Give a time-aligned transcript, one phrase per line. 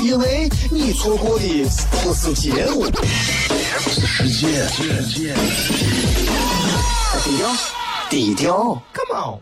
[0.00, 1.64] 因为你错过的
[2.02, 2.86] 不是节目，
[3.80, 4.68] 是时间。
[7.24, 7.52] 低调，
[8.08, 9.40] 低调，Come on，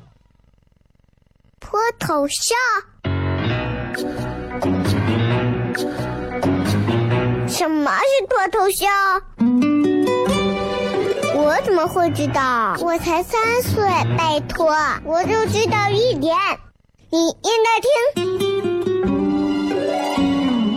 [1.60, 2.56] 脱头像？
[7.46, 8.90] 什么是脱头像？
[11.34, 12.76] 我怎么会知道？
[12.80, 13.86] 我才三岁，
[14.16, 16.34] 拜托，我就知道一点。
[17.10, 17.88] 你应该听，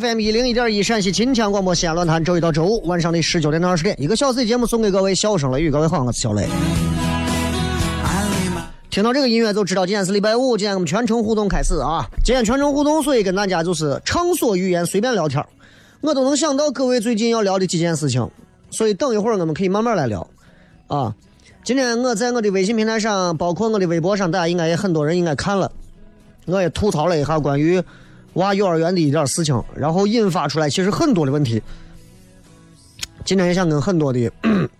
[0.00, 5.70] FM 一零一点一陕西秦腔广播西安论坛，周一到周五晚上的十九点到二十点，一个小时的节目送给各位笑声雷雨。
[5.70, 6.48] 各位好，我是小雷。
[8.88, 12.06] 听到这个音乐就知道今天是礼拜五，今天我们全程互动开始啊！
[12.24, 15.44] 今天全程互动，所以跟大家就是畅所欲言，随便聊天
[16.00, 18.26] 我都能想到各位最近要聊的几件事情，
[18.70, 20.26] 所以等一会儿我们可以慢慢来聊
[20.86, 21.14] 啊！
[21.64, 25.70] 今天我在我的微信平台上，包括我的微博上，大家应该也很多人应该看了，
[26.46, 27.82] 我也吐槽了一下关于。
[28.34, 31.62] 娃幼儿园的一点事情，然后引发出来其实很多的问题。
[33.24, 34.30] 今天也想跟很多的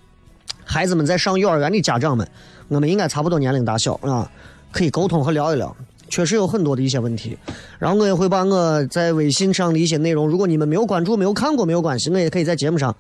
[0.65, 2.27] 孩子们在上幼儿园的家长们，
[2.69, 4.31] 我们应该差不多年龄大小啊，
[4.71, 5.75] 可以沟通和聊一聊。
[6.09, 7.37] 确实有很多的一些问题，
[7.79, 12.95] 然后我也会把我在微信上的一些内容，如果你们没有关注、没有看过，没有关系，我也可以在节目上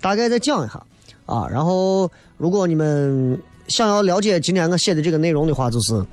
[0.00, 0.82] 大概再讲一下
[1.26, 1.46] 啊。
[1.50, 6.04] 然后如果你们想要了解今天我写的这个内容的话，就是。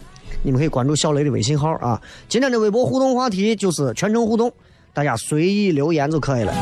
[0.42, 2.02] 你们可以关注小雷的微信号啊！
[2.30, 4.52] 今天的微博互动话题就是全程互动，
[4.94, 6.54] 大家随意留言就可以了。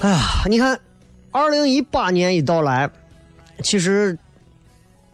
[0.00, 0.78] 哎呀，你看，
[1.30, 2.90] 二零一八年一到来，
[3.62, 4.18] 其实。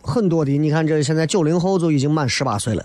[0.08, 2.84] 很多的，你看这现在九零后就已经满十八岁了，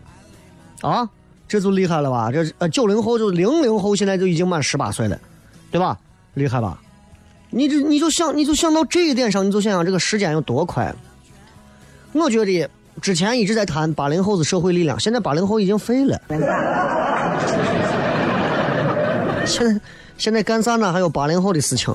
[0.82, 1.10] 啊，
[1.48, 2.32] 这就厉害了吧？
[2.32, 5.18] 这呃九零后就零零后现在就已经满十八岁了，
[5.72, 5.98] 对吧？
[6.34, 6.78] 厉害吧？
[7.50, 10.94] 你这你就想你就想到这一点上，你就想想这个时间有多快。
[12.12, 12.70] 我觉得
[13.02, 16.20] 之前一直在谈八零后是社会力量，现在八零后已经废了。
[19.46, 19.82] 现在
[20.18, 20.92] 现在干啥呢？
[20.92, 21.94] 还有八零后的事情。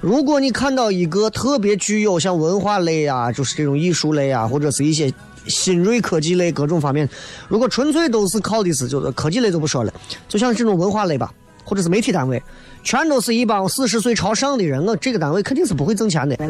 [0.00, 5.12] 如果你看到一个特别具有像文化类啊，就是这种艺术类啊，或者是一些
[5.46, 7.06] 新锐科技类各种方面，
[7.48, 9.92] 如果纯粹都是靠的是就是科技类就不说了，
[10.26, 11.30] 就像这种文化类吧，
[11.64, 12.42] 或者是媒体单位，
[12.82, 16.34] 全都是一帮四十岁朝上的人，我这个单位肯定是不会挣钱的。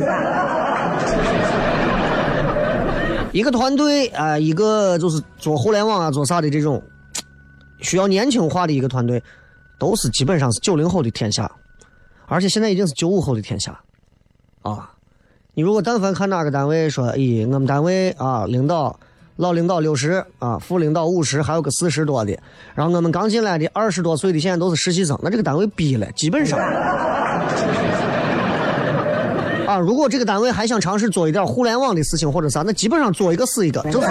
[3.33, 6.81] 一个团队啊，一个就是做互联网啊，做啥的这种
[7.81, 9.21] 需要年轻化的一个团队，
[9.77, 11.51] 都是基本上是九零后的天下。
[12.31, 13.79] 而且现在已经是九五后的天下，
[14.63, 14.93] 啊！
[15.53, 18.97] 你如果但凡看哪个单位说，咦，我们单位啊，领导
[19.35, 22.39] 老领导六十啊，副领导五十，还有个四十多的，
[22.73, 26.57] 然后我们刚进来的二十多岁的现在都是实习生，那这个单位逼了，基本上。
[29.67, 34.07] 啊，如果这个单位还想尝试做一点互联网的事情或者啥，那基本上做一个是一个，就是。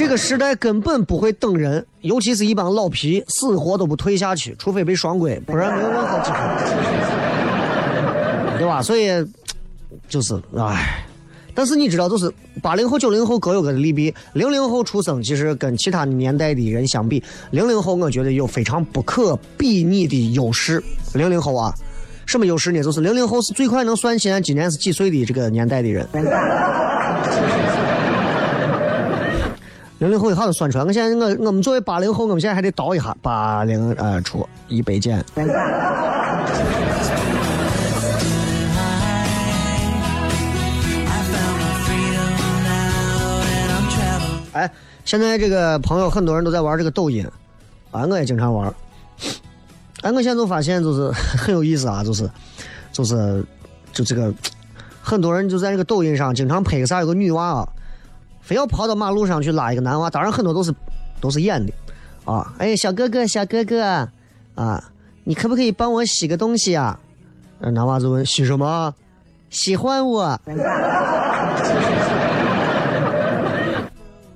[0.00, 6.38] 这个时代根本不会等人，尤其是一帮老皮，死活都不退下去，除非被双规，不然没有任何机会。
[8.56, 8.80] 对吧？
[8.80, 9.10] 所以
[10.08, 11.04] 就是唉。
[11.54, 12.32] 但是你知道，就是
[12.62, 14.14] 八零后、九零后各有各的利弊。
[14.32, 20.82] 零零后出生，其实跟其他年代的人相比，零零后我觉得有非常不可比拟的优势。
[21.12, 21.74] 零零后啊，
[22.24, 22.82] 什么优势呢？
[22.82, 26.08] 就是零零后是最快能算现在今年是几岁的这个年代的人。
[30.00, 35.22] 零零后一下子算出来，我现在我我们作为八零后，我们现在还得倒一下八零呃出一百件。
[44.52, 44.70] 哎，
[45.04, 47.26] 现在这个朋友很多人都在玩这个抖音，
[47.90, 48.72] 啊，我也经常玩。
[50.00, 52.26] 哎，我现在就发现就是很有意思啊，就是，
[52.90, 53.44] 就是，
[53.92, 54.32] 就这个，
[55.02, 57.68] 很多人就在这个抖音上经常拍个啥，有个女娃啊，
[58.40, 60.74] 非要跑到马路上去拉一个男娃，当然很多都是
[61.20, 61.72] 都是演的，
[62.24, 64.08] 啊，哎，小哥哥，小哥哥，
[64.54, 64.82] 啊，
[65.24, 66.98] 你可不可以帮我洗个东西啊？
[67.58, 68.94] 那男娃子问洗什么？
[69.50, 70.40] 喜欢我。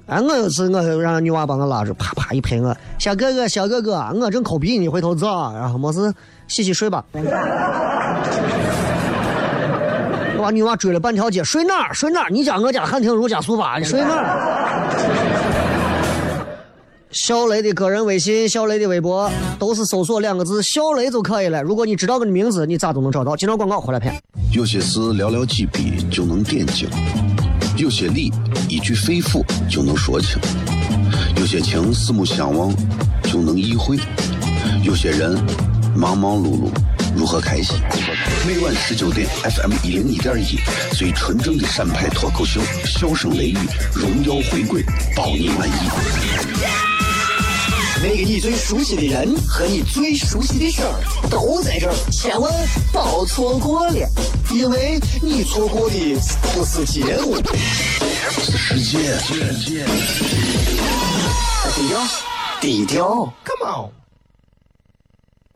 [0.06, 6.12] 哎，我有次我让女娃帮我拉着，啪啪一拍我，小哥哥小哥哥，我正抠鼻呢，回头走，然后没事
[6.46, 7.04] 洗洗睡吧。
[10.44, 12.28] 把女娃追了半条街，睡哪儿睡哪儿？
[12.28, 14.26] 你家我家汉庭如家速发，你睡哪儿？
[17.10, 21.62] 小雷的个人微信，小雷的微博都是搜索两个字“小雷”就可以了。
[21.62, 23.34] 如果你知道我的名字，你咋都能找到。
[23.34, 24.12] 接着广告回来片。
[24.52, 26.86] 有些事寥寥几笔就能点睛。
[27.78, 28.30] 有些理
[28.68, 30.38] 一句肺腑就能说清，
[31.38, 32.70] 有些情四目相望
[33.22, 33.96] 就能意会，
[34.82, 35.42] 有些人
[35.96, 36.68] 忙忙碌碌
[37.16, 37.76] 如何开心？
[38.46, 40.58] 每晚十九点，FM 一零一点一，
[40.94, 43.58] 最纯正的陕派脱口秀，笑声雷雨，
[43.92, 44.82] 荣耀回归，
[45.14, 45.72] 包你满意。
[48.02, 51.00] 那个你最熟悉的人和你最熟悉的事儿
[51.30, 52.52] 都在这儿，千万
[52.92, 54.08] 别错过了，
[54.50, 55.96] 因为你错过的
[56.52, 57.36] 不是节目，
[58.30, 59.16] 是世界。
[61.74, 62.06] 低调，
[62.60, 64.03] 低调，Come on。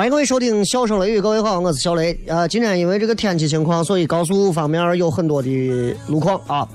[0.00, 2.18] 欢迎各位收听《笑声雷雨》，各位好，我是小雷。
[2.26, 6.66] 呃，今天因为这个天气情况，所以高速方面有很多的路况啊。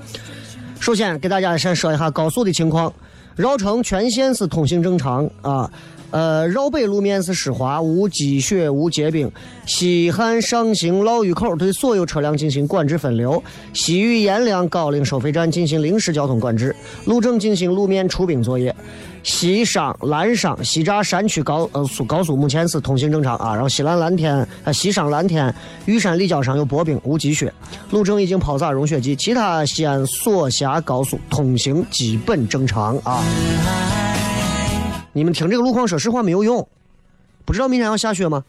[0.78, 2.92] 首先给大家先说一下高速的情况，
[3.34, 5.68] 绕城全线是通行正常啊。
[6.12, 9.28] 呃，绕北路面是湿滑，无积雪，无结冰。
[9.66, 13.42] 西汉上行老峪口对所有车辆进行管制分流，
[13.72, 16.74] 西峪阎良高陵收费站进行临时交通管制，
[17.06, 18.72] 路政进行路面除冰作业。
[19.26, 25.52] 西商兰商西栅山区高呃速高速目前是通行正常啊，然后西兰蓝天呃西商蓝天
[25.84, 27.52] 玉山立交上有薄冰无积雪，
[27.90, 33.20] 路政已经抛洒融雪剂，其他西安所辖高速通行基本正常啊。
[35.12, 36.64] 你们听这个路况说实话没有用，
[37.44, 38.44] 不知道明天要下雪吗？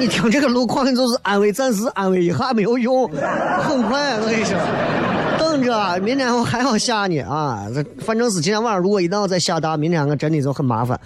[0.00, 3.08] 你听这个路况你就是安慰，暂时安慰一下没有用，
[3.60, 4.58] 很快我跟你说，
[5.62, 7.66] 哥，明天我还要下呢啊！
[7.74, 10.98] 这反正是今天晚上如果一旦要再下大，明天我真的就很麻烦。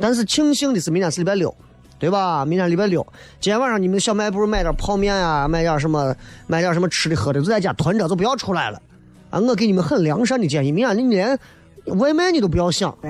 [0.00, 1.54] 但是庆幸的是明天是礼拜六，
[1.98, 2.44] 对吧？
[2.44, 3.06] 明天礼拜六，
[3.40, 6.14] 今天晚上你们小卖部买点泡面啊，买点什么，
[6.46, 8.80] 买点什么吃的喝的，就在家囤着，就不要出来了
[9.30, 9.38] 啊！
[9.40, 11.38] 我给你们很良善的建议，明天你连。
[11.96, 12.94] 外卖你都不要想，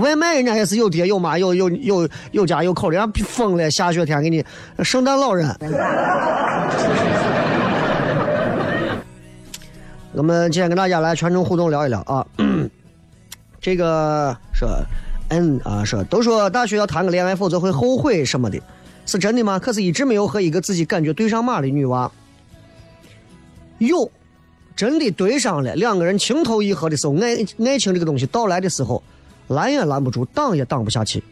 [0.00, 4.44] 外卖人家也是有爹有妈有有有有家有口的，人家疯了，下雪天给你
[4.84, 5.48] 圣诞老人。
[10.12, 12.26] 我们今天跟大家来全程互动聊一聊啊，
[13.60, 14.68] 这个说，
[15.28, 18.60] 嗯啊说，都说大学要谈个恋爱，否则会后悔什么的，
[19.06, 19.58] 是真的吗？
[19.58, 22.10] 可是一直没有和一个自己感觉对上码的女娃，
[23.78, 24.10] 有。
[24.76, 27.36] 真的对上了，两个人情投意合的时候，爱
[27.66, 29.02] 爱情这个东西到来的时候，
[29.48, 31.22] 拦也拦不住，挡也挡不下去。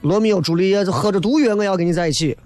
[0.00, 2.38] 罗密欧朱丽叶喝着毒药，我要跟你在一起。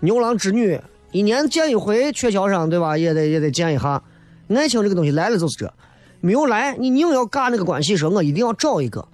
[0.00, 0.80] 牛郎织女
[1.12, 2.96] 一年见一回，鹊桥上对吧？
[2.96, 4.02] 也得也得见一下。
[4.48, 5.72] 爱情这个东西来了就是这，
[6.20, 9.06] 没有来，你硬要尬那个关系，说我一定要找一个。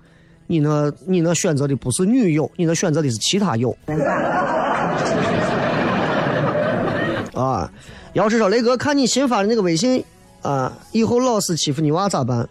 [0.46, 3.76] 你那，你那选择的不是女友，你那选择的是其他友。
[7.34, 7.70] 啊，
[8.14, 10.04] 要是说雷哥看你新发的那个微信，
[10.42, 12.48] 啊，以后老是欺负你娃咋办？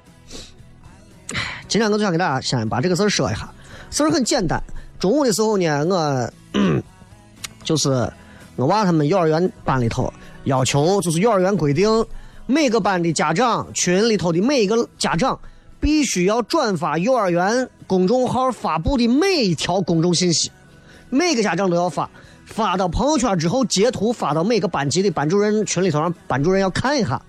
[1.68, 3.52] 今天我就想给大家先把这个事儿说一下，
[3.92, 4.64] 事儿很简单。
[4.98, 6.32] 中午的时候呢，我
[7.64, 7.90] 就是
[8.56, 10.12] 我娃他们幼儿园班里头
[10.46, 11.88] 要求，就是幼儿园规定，
[12.52, 15.40] 每个班的家长群里头的每一个家长
[15.80, 20.50] 必须要转发幼儿园公众号发布的每一条公众信息，
[21.12, 22.10] 每个家长都要发。
[22.48, 27.22] 发到朋友圈之后，截图发到每个班级的班主任群里头，让班主任要看一下。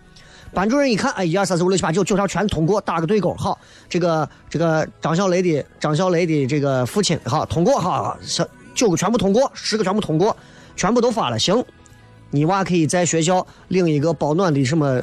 [0.54, 3.34] 班主任一看，哎，一二三四五六七八九，九条全通过，打个对勾。
[3.34, 3.58] 好，
[3.90, 8.42] 这个这个张小雷的张小雷的这个父亲，好通过，好，小
[8.74, 10.34] 九个全部通过，十个全部通过，
[10.76, 11.38] 全部都发了。
[11.38, 11.62] 行，
[12.30, 15.02] 你娃可以在学校领一个保暖的什么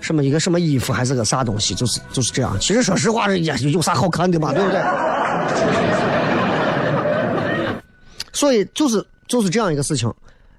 [0.00, 2.56] 什么一个什么衣服，还是个啥东西，就是就是这样。
[2.60, 4.80] 其实说实话，也有啥好看的嘛，对不对？
[8.32, 9.04] 所以就是。
[9.28, 10.08] 就是这样一个事情，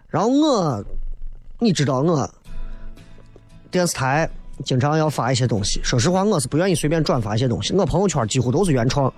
[0.10, 0.84] 然后我，
[1.58, 2.30] 你知道我
[3.72, 4.30] 电视台
[4.66, 5.80] 经常要发一些东西。
[5.86, 7.74] 说实话，我是不愿意随便转发一些东西。
[7.74, 9.10] 我朋友圈几乎都是原创，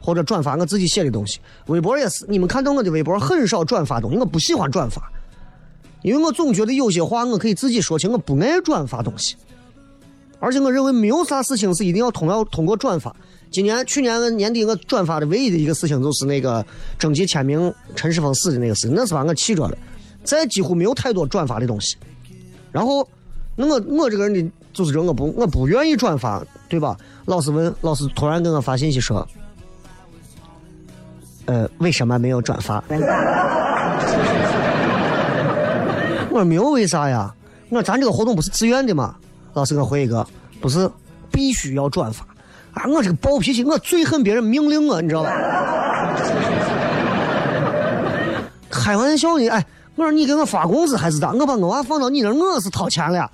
[0.00, 1.40] 或者转发我自己写的东西。
[1.66, 5.02] 微博也是，你们看到我的微博很少转发东西，我不喜欢转发，
[6.02, 9.36] 因为我总觉得有些话我可以自己说清，我不爱转发东西。
[10.40, 13.14] 而且我认为没有啥事情是一定要通要通过转发。
[13.50, 16.64] 今年去年年底我转发的唯一的一个事情就是那个
[16.98, 19.78] 征集签名陈世峰死的那个事，那是把我气着了。
[20.24, 21.96] 再几乎没有太多转发的东西。
[22.72, 23.06] 然后，
[23.54, 26.96] 那我我这个人的就是这，我不我不愿意转发，对吧？
[27.26, 29.28] 老师问，老师突然给我发信息说，
[31.44, 32.82] 呃，为什么没有转发？
[36.32, 37.30] 我说没有为啥呀？
[37.68, 39.14] 我说咱这个活动不是自愿的吗？
[39.52, 40.26] 老师我回一个，
[40.62, 40.90] 不是，
[41.30, 42.24] 必须要转发。
[42.72, 42.84] 啊！
[42.88, 45.30] 我这个暴脾气，我最恨别人命令我，你知道吧？
[48.70, 49.62] 开玩笑呢，哎，
[49.94, 51.32] 我说你给我发工资还是咋？
[51.32, 53.30] 我把我娃放到你那，我是掏钱了，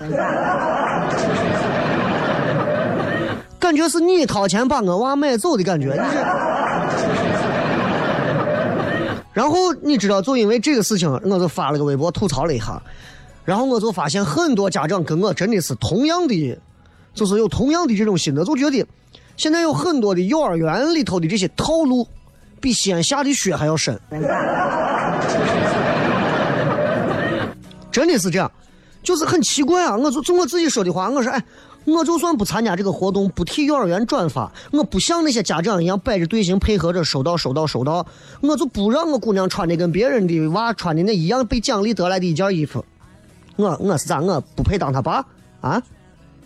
[3.61, 5.93] 感觉是你掏钱把我娃买走的感觉。
[5.93, 6.58] 你这。
[9.39, 12.83] 然后你知道，就因为这个事情，我就发了个微博吐槽了一下，
[13.45, 16.59] 然后我就发现很多家长跟我真的是同样的，
[17.15, 18.85] 就是有同样的这种心得，就觉得。
[19.37, 22.05] 现在有很多的幼儿园里头的这些套路，
[22.61, 23.97] 比西安下的雪还要深。
[27.93, 28.51] 真的是这样，
[29.05, 29.97] 就是很奇怪啊！
[29.97, 31.41] 我就就我自己说的话，我说，哎，
[31.89, 38.07] 我就算不参加这个活动，不替幼儿园转发，我不像那些家长一样摆着队形配合着收到收到收到，
[38.43, 42.85] 我就不让我姑娘穿的跟别人的娃穿的那一样被奖励得来的一件衣服。
[43.57, 44.21] 我我是咋？
[44.21, 45.25] 我不配当他爸
[45.61, 45.83] 啊？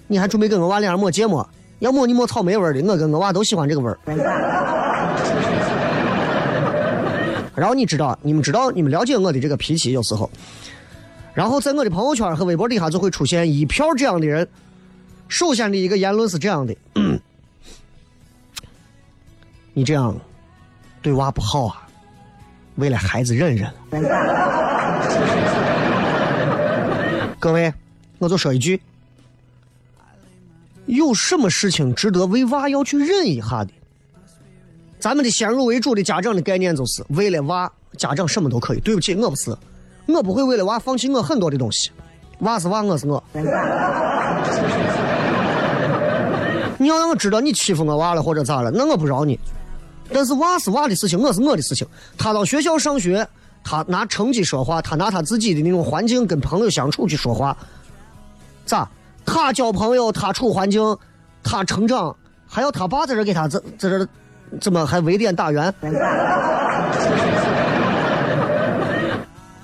[0.07, 1.47] 你还准备跟我娃脸上抹芥末？
[1.81, 3.99] 要抹你抹草莓味的，我跟我娃都喜欢这个味儿。
[7.55, 10.31] 然后你知道，你们知道，你们了解我的这个脾气，有时候。
[11.35, 14.47] 然后在我的朋友圈和微博底下就会出现一票这样的人。
[15.33, 16.77] 首先的一个言论是这样的：
[19.73, 20.15] 你这样
[21.01, 21.89] 对娃不好啊，
[22.75, 23.73] 为了孩子忍忍。
[27.41, 27.73] 各位，
[28.19, 28.79] 我就说一句。
[30.85, 33.73] 有什么事情值得为娃要去忍一下的？
[35.01, 38.81] 咱们的先入为主的家长的概念就是为了娃，家长什么都可以。
[38.81, 39.57] 对不起，我不是，
[40.09, 41.91] 我不会为了娃放弃我很多的东西。
[42.41, 43.25] 娃是娃，我是我。
[46.83, 49.39] 你要让我知道你欺负我娃了或者咋了，那我不饶你。
[50.13, 51.87] 但是娃是娃的事情，我是我的事情。
[52.19, 53.27] 他到学校上学，
[53.65, 57.57] 他拿成绩说话，他拿他自己的那种环境跟朋友相处去说话，
[58.67, 58.89] 咋？
[59.25, 60.99] 他交朋友，他处环境，
[61.45, 62.15] 他成长，
[62.47, 64.09] 还要他爸在这给他在在这
[64.61, 65.73] 怎么还围点打援？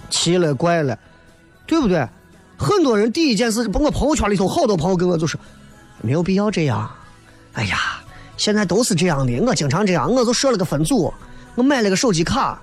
[0.08, 0.96] 奇了怪了，
[1.66, 2.08] 对不对？
[2.56, 5.38] 很多人第一件事，我朋友圈里头好多朋友跟我就说，
[6.00, 6.88] 没有必要这样。
[7.58, 7.76] 哎呀，
[8.36, 11.12] 现在都是这样的，我经常这样，我就设了个分组，
[11.56, 12.62] 我买了个手机卡，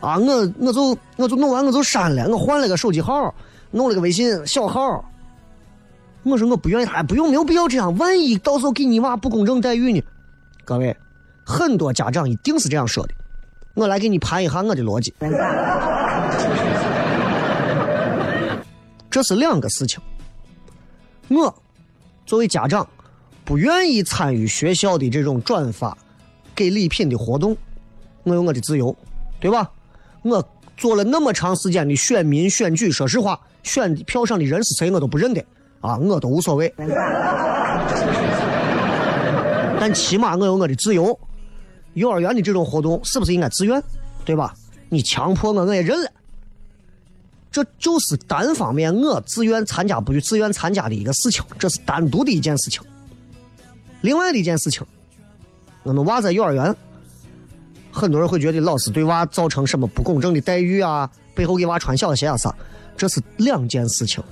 [0.00, 3.32] 啊，我我就我就弄完我就删了，我换了个手机号，
[3.70, 5.04] 弄了个微信小号。
[6.24, 7.96] 我说我不愿意，他不用，没有必要这样。
[7.96, 10.02] 万一到时候给你娃不公正待遇呢？
[10.64, 10.96] 各位，
[11.46, 13.14] 很多家长一定是这样说的。
[13.74, 15.14] 我来给你盘一下我的逻辑。
[19.08, 20.00] 这是两个事情。
[21.28, 21.54] 我
[22.26, 22.86] 作为家长，
[23.48, 25.96] 不愿意参与学校的这种转发
[26.54, 27.56] 给礼品的活动，
[28.24, 28.94] 我有我的自由，
[29.40, 29.70] 对吧？
[30.20, 35.42] 我做了那么长时间的选民选举，说实话，选票上的人是谁我都不认得
[35.80, 36.70] 啊，我都无所谓。
[39.80, 41.18] 但起码我有我的自由。
[41.94, 43.82] 幼儿园的这种活动是不是应该自愿？
[44.26, 44.54] 对吧？
[44.90, 46.10] 你强迫我，我也认了。
[47.50, 52.82] 这就是单方面我自愿参加不去自愿参加的一个事情，这是单独的一件事情。
[54.00, 54.86] 另外的一件事情，
[55.82, 56.74] 我们娃在幼儿园，
[57.90, 62.54] 很多人会觉得老师对娃造成什么不公正的待遇啊，背后给娃穿小鞋啊啥，
[62.96, 64.22] 这是两件事情。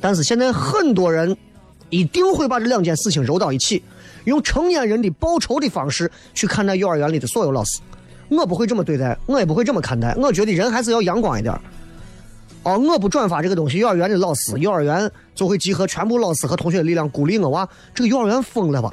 [0.00, 1.36] 但是现在很多人
[1.88, 3.82] 一定会把这两件事情揉到一起，
[4.24, 7.80] 用成年人的报仇的方式去看待幼儿园里的所有老师。
[8.28, 10.14] 我不会这么对待，我也不会这么看待。
[10.14, 11.52] 我觉得人还是要阳光一点。
[12.62, 17.66] 哦，我不转发这个东西，幼儿园的老师，幼儿园就会集合全部老师和同学的力量鼓励我娃。
[17.94, 18.90] 这个幼儿园疯了吧？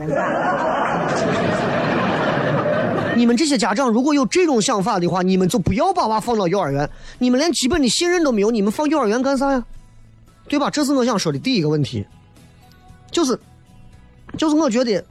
[3.17, 6.89] 你们这些家长如果有这种想法的话，你们就不要把娃放到幼儿园。
[7.19, 9.61] 你们连基本的信任都没有，你们放幼儿园干啥呀？
[10.47, 10.69] 对吧？
[10.69, 12.07] 这是我想说的第一个问题。
[13.11, 13.37] 就是，
[14.37, 15.03] 就是我觉得。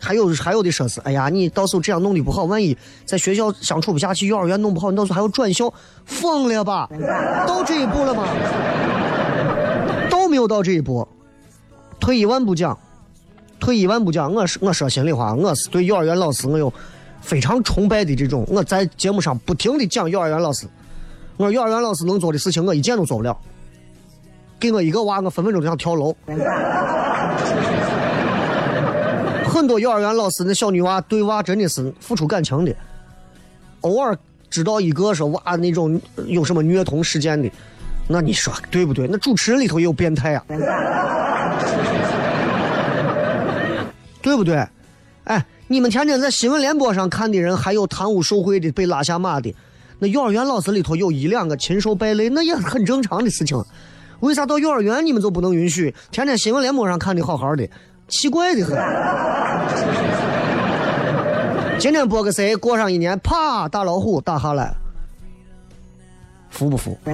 [0.00, 5.72] 还有还有的说是，哎呀，你到时候这样弄的不好，万一在学校相处不下去，幼儿园弄不好，你到时候还要转校，
[6.04, 6.88] 疯了吧？
[7.46, 8.28] 到这一步了吗？
[10.34, 11.06] 没有到这一步。
[12.00, 12.76] 退一万步讲，
[13.60, 16.72] 退一万步讲，我是我说心里话，我是对幼儿园老师我有
[17.20, 18.44] 非常崇拜的这种。
[18.48, 20.66] 我在节目上不停的讲幼儿园老师，
[21.36, 23.38] 我幼儿园老师能做的事情，我一件都做不了。
[24.58, 26.12] 给我一个娃，我分分钟就想跳楼。
[29.46, 32.74] 很多幼儿园老师那小女娃对娃真的是付出感情的，
[33.82, 34.18] 偶尔
[34.50, 37.48] 知道一个说娃那种有什么虐童事件的，
[38.06, 39.08] 那你说对不对？
[39.10, 40.44] 那主持人里头也有变态啊，
[44.20, 44.66] 对不对？
[45.24, 49.54] 哎，你们天天在新闻联播上看的人，还有贪污受贿的被拉下马的，
[49.98, 53.64] 那幼儿园老师里头有一两个禽兽败类，那也是很正常的事情。
[54.20, 55.94] 为啥到幼儿园你们就不能允许？
[56.10, 57.66] 天天新闻联播上看的好好的。
[58.08, 58.76] 奇怪的很。
[61.78, 62.54] 今天播个谁？
[62.54, 64.74] 过上一年，啪，大老虎打下来，
[66.54, 66.96] 服不服？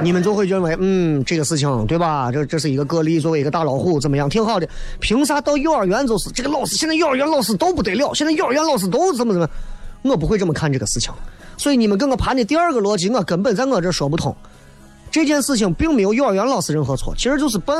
[0.00, 2.30] 你们就会认为，嗯，这个事情对吧？
[2.30, 4.28] 这这是一个个例，作为一个大老虎怎么样？
[4.28, 4.68] 挺好的。
[5.00, 6.76] 凭啥到幼儿园就是这个老师？
[6.76, 9.48] 现在幼儿园老师都不得了，现在幼儿园老师都怎么怎么？
[10.02, 11.12] 我不会这么看这个事情。
[11.56, 14.34] 所以你们跟我盘的第二个逻辑，我根本在我这说不通。
[15.10, 17.74] 这件事情并没有幼儿园老师任何错，其实就是本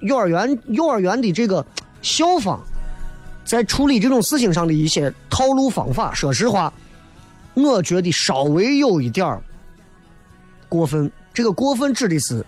[0.00, 1.64] 幼儿园幼儿园的这个
[2.00, 2.60] 校方
[3.44, 6.14] 在处理这种事情上的一些套路方法。
[6.14, 6.72] 说实话，
[7.56, 9.42] 我觉得稍微有一点儿
[10.68, 11.10] 过分。
[11.32, 12.44] 这个过分指的是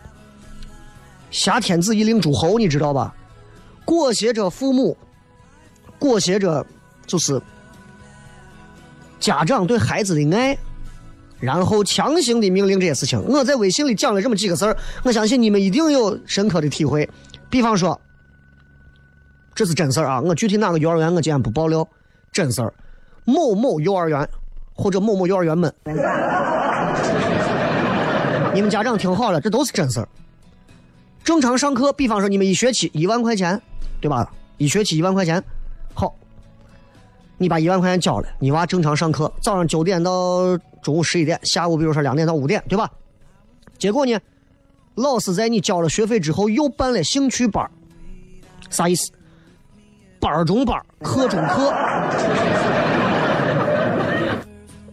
[1.31, 3.15] 挟天子以令诸侯，你知道吧？
[3.85, 4.97] 裹挟着父母，
[5.99, 6.65] 裹挟着
[7.07, 7.41] 就是
[9.19, 10.57] 家长对孩子的爱。
[11.41, 17.09] 然后强行的命令这些事情，我在微信里讲了这么几个字儿，我相信你们一定有深刻的体会。
[17.49, 18.01] 比方说，
[19.55, 21.89] 这是真事儿啊，我具体哪个幼儿园我今天不爆料，
[22.33, 22.75] 真事儿，
[23.25, 24.29] 某某幼儿园
[24.79, 25.75] 或者某某幼儿园们，
[28.55, 30.09] 你们家长听好了，这都是真事儿。
[31.25, 33.61] 正常上课，比方说你们一学期一万块钱，
[34.01, 34.31] 对吧？
[34.57, 35.43] 一学期一万块钱，
[35.93, 36.15] 好。
[37.37, 42.91] 你把一万块钱交了，你娃正常上课，早上九点到中午十一点，下午比如说两点到五点，对吧？
[43.79, 44.19] 结果呢，
[44.95, 47.69] 老师在你交了学费之后又办了兴趣班
[48.71, 49.11] 啥意思？
[50.21, 51.73] 班中班，课中课，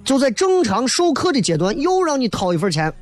[0.06, 2.94] 就在正常授课的阶段又让你掏一份钱，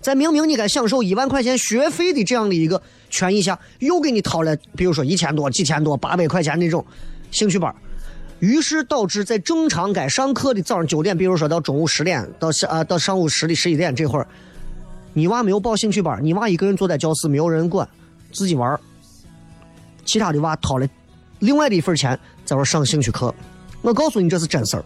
[0.00, 6.86] 在明明你该享受一万块钱学费的这样的一个权益下，又给你掏了，比如说一千多、几千多、八百块钱那种
[7.32, 7.74] 兴趣班。
[8.38, 14.28] 于是导致在正常该上课的早上九点，比如说到中午十点到下啊到上午十的十一点这会儿，
[15.14, 17.88] 你娃没有报兴趣班，你娃一个人坐在教室，没有人管，
[18.32, 18.78] 自己玩
[20.04, 20.86] 其他的娃掏了
[21.38, 23.34] 另外的一份钱在那上兴趣课。
[23.82, 24.84] 我告诉你这是真事儿。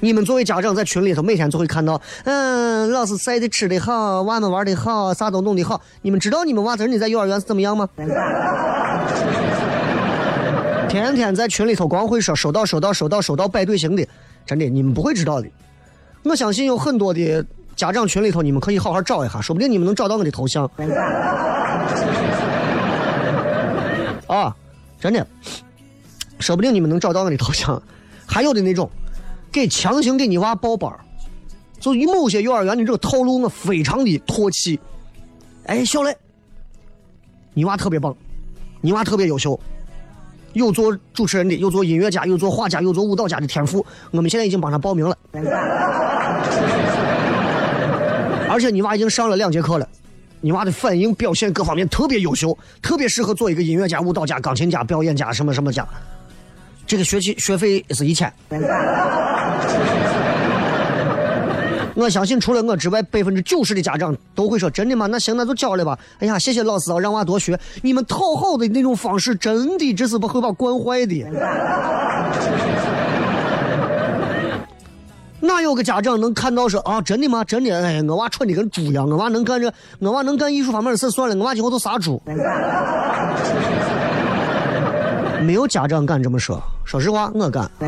[0.00, 5.80] 你们作为家长在群里头每天就会看到，嗯，老师晒的吃的好，娃们玩的好，啥都弄的好。
[6.02, 7.88] 你们知道你们娃真的在幼儿园是怎么样吗？
[10.88, 14.06] 天天在群里头光会说收到收到收到收到摆队形的，
[14.46, 15.48] 真的你们不会知道的。
[16.22, 20.70] 我相信有很多的家长群里头，你们可以好好找一下，说不定你们能找到我的头像。
[24.28, 24.54] 啊，
[25.00, 25.26] 真的，
[26.38, 27.82] 说不定你们能找到我的头像。
[28.26, 28.88] 还有的那种，
[29.50, 31.00] 给强行给你娃报班儿
[31.80, 34.78] 就某些幼儿园的这个套路，我非常的唾弃。
[35.64, 36.16] 哎，小磊，
[37.54, 38.16] 你娃特别棒，
[38.80, 39.58] 你娃特别优秀。
[40.54, 45.16] 有做主持人的，有做音乐家，有做画家，有做舞蹈家的天赋，我们现在已经帮他报名了。
[48.50, 49.86] 而且你娃已经上了两节课了，
[50.40, 55.86] 你娃的反应、表现各方面特别优秀，特别适合做一个音乐家、舞蹈家、钢琴家、表演家什么什么家。
[56.88, 58.32] 这个学期学费是一千。
[61.94, 65.06] 我相信除了我之外，百分之九十的家长都会说：“真的吗？
[65.06, 67.58] 那行，那就交了吧。”哎呀，谢谢老师啊，让娃多学。
[67.82, 71.26] 你们讨好的那种方式，真的这是不会把惯坏的。
[75.40, 77.44] 哪有个家长能看到说啊，真的吗？
[77.44, 77.76] 真的？
[77.76, 82.22] 哎，我娃蠢的跟猪一样，我娃能干这，我娃能干艺术方面的事算了，我娃今后都杀猪。
[85.42, 87.64] 没有家长敢这么说，说实话，我敢。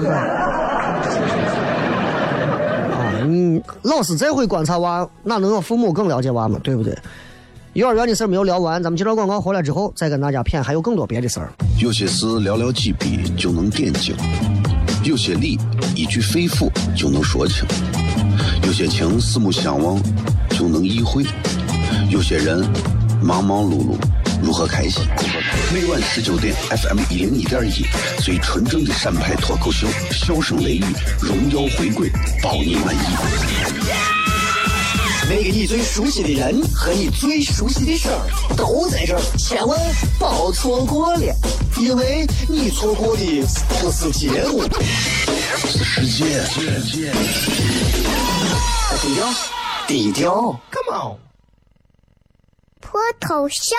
[2.91, 6.59] 啊，你，老师再会观察娃，哪能有父母更了解娃嘛？
[6.63, 6.97] 对不对？
[7.75, 11.53] 幼儿园的事没有聊完，咱们接着广告回来之后，再跟大家谝还有更多别的事儿。
[11.79, 14.17] 有些事寥寥几笔就能点睛，
[15.05, 15.57] 有些理
[15.95, 17.65] 一句肺腑就能说清，
[18.65, 20.03] 有些情四目相望
[20.51, 21.25] 就能意会，
[22.11, 22.69] 有些人
[23.23, 23.97] 忙忙碌碌
[24.43, 25.03] 如何开心？
[25.73, 27.85] 每晚十九点，FM 一零一点一，
[28.23, 30.85] 最纯正的陕派脱口秀，笑声雷雨，
[31.21, 32.11] 荣耀回归，
[32.43, 32.99] 包你满意。
[35.29, 38.27] 那个你最熟悉的人和你最熟悉的事儿
[38.57, 39.79] 都在这儿，千万
[40.19, 41.35] 别错过了，
[41.79, 43.47] 因为你错过的
[43.81, 44.65] 不是节目，
[45.69, 46.43] 是世界。
[49.01, 49.35] 低调，
[49.87, 51.19] 低调，Come on，
[52.81, 53.79] 脱头像。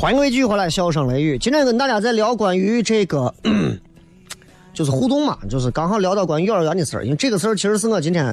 [0.00, 1.36] 欢迎各位继续回来，笑声雷雨。
[1.38, 3.34] 今天跟大家在聊关于这个，
[4.72, 7.04] 就是互动嘛，就是刚好聊到关于幼儿园的事儿。
[7.04, 8.32] 因为这个事儿其实是我今天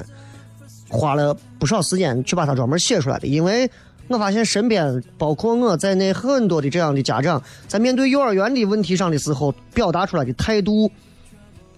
[0.88, 3.26] 花了不少时间去把它专门写出来的。
[3.26, 3.68] 因为
[4.06, 10.88] 我发现身边包括我在内很多的这样的家长，在面对幼儿园的问题上的时候，表达出来的态度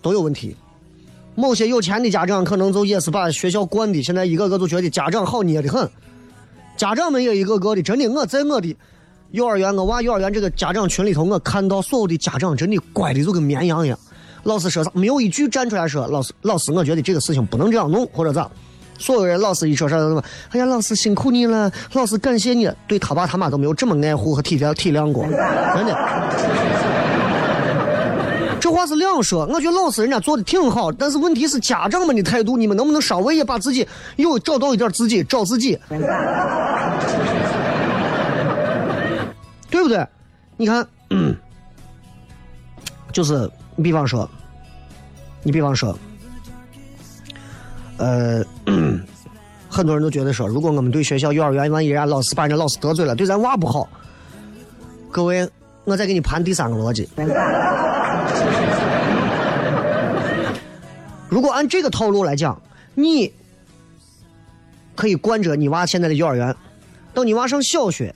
[0.03, 0.55] 都有问题。
[1.35, 5.89] 某些有钱的家长可能就也是把学校惯的，现在一个个都觉得家长好捏的很。
[6.77, 8.77] 家长们也一个个的，真的我在我的。
[9.33, 13.99] 幼儿园，我娃幼儿园这个家长群里头，我看到所有的家长真的乖的就跟绵羊一样。
[14.45, 18.49] 老师说啥，没有一句站出来说老师，老师，我觉得这个事情不能这样弄，或者咋。
[18.99, 25.95] 所有人老师一说啥什么，哎呀，老师辛苦你了，老师感谢你，对他爸他妈都没有这么爱护和体谅体谅过，真的。
[28.59, 33.87] 这话是两说，我觉得老师人家做的挺好，但是问题是家长们的态度，你们能不能稍微也把自己
[34.17, 35.79] 又找到一点自己，找自己。
[39.89, 40.07] 对不对？
[40.59, 40.87] 你看，
[43.11, 44.29] 就是你比方说，
[45.43, 45.99] 你比方说，
[47.97, 48.45] 呃，
[49.69, 53.89] 很多人都觉得说，如果我们对学校、幼儿园万一人家老师把人家老师得罪了，对咱娃不好。
[55.11, 55.49] 各位，
[55.85, 57.09] 我再给你盘第三个逻辑。
[61.31, 62.61] 如果按这个套路来讲，
[62.95, 63.33] 你
[64.95, 66.55] 可以惯着你娃现在的幼儿园，
[67.15, 68.15] 等你娃上小学、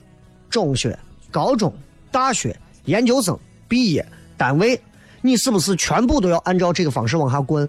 [0.49, 0.97] 中学。
[1.33, 1.73] 高中、
[2.11, 3.35] 大学、研究生
[3.67, 4.05] 毕业，
[4.37, 4.79] 单位，
[5.19, 7.67] 你是不是全部都要按照这个方式往下滚？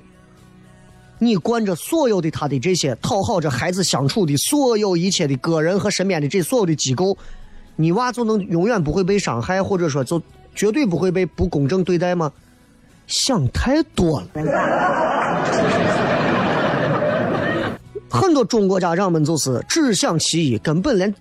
[1.18, 7.16] 你惯着所有的他的这些讨好着孩子相处的所有一切的个人和身边的这所有的机构，
[7.76, 10.20] 你娃就能永远不会被伤害，或者说就
[10.54, 12.30] 绝对不会被不公正对待吗？
[13.06, 14.28] 想太多了。
[18.10, 21.14] 很多中国家长们就是只想其一，根本连。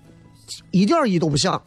[0.70, 1.60] 一点一都不想，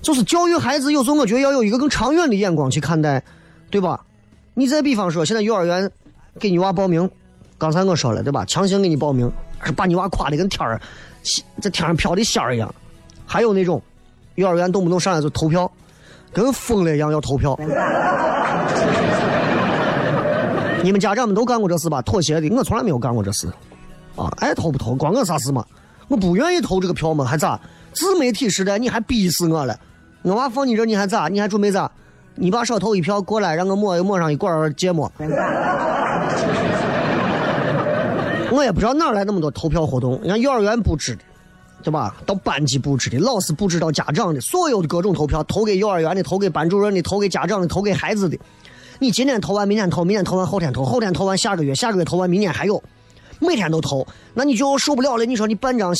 [0.00, 3.22] 就是教育孩子，有时候我觉得要有一个更长远的眼光去看待，
[3.70, 4.00] 对吧？
[4.54, 5.90] 你再比方说，现在幼儿园
[6.40, 7.08] 给你娃报名，
[7.58, 8.44] 刚才我说了，对吧？
[8.44, 9.30] 强行给你报名，
[9.62, 10.80] 是把你娃夸的跟天儿
[11.60, 12.74] 在天上飘的仙儿一样。
[13.26, 13.82] 还有那种
[14.36, 15.70] 幼儿园动不动上来就投票，
[16.32, 17.58] 跟疯了一样要投票。
[20.82, 22.00] 你们家长们都干过这事吧？
[22.02, 23.46] 妥协的，我从来没有干过这事。
[24.18, 25.64] 啊，爱投不投关我啥事嘛？
[26.08, 27.58] 我不愿意投这个票嘛，还咋？
[27.92, 29.78] 自媒体时代你还逼死我了？
[30.22, 31.28] 我娃放你这你还咋？
[31.28, 31.90] 你还准备咋？
[32.34, 35.10] 你爸少投一票过来，让我抹抹上一管芥末。
[38.50, 41.22] 我也不知道哪来那么多投票活动，人家幼儿园布置的，
[41.82, 42.16] 对吧？
[42.24, 48.38] 到班级布置的，老师布置到家长的，所有的各种投票，投给幼儿园的，投给班主任的，投给家长的，投给孩子的。
[48.98, 52.82] 你今天投完，明天投，明天投完，后天投，后天投完，下个月，下个月投完，明年还有，
[53.38, 55.24] 每天都投，那你就受不了了。
[55.24, 55.94] 你说你办张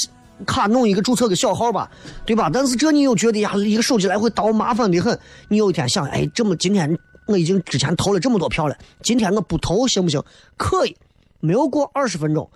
[0.46, 1.90] 卡弄一个注册个小号吧，
[2.24, 2.50] 对吧？
[2.52, 5.18] 但是这你又觉得呀，一个手机来回倒麻烦的很。
[5.48, 6.96] 你有一天想，哎，这么今天
[7.26, 10.22] 我已经之前投了这么多票了，今天我不投行不行？
[10.56, 10.96] 可以。
[11.40, 12.50] 没有过二十分钟，